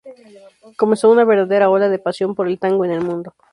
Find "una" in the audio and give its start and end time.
1.11-1.25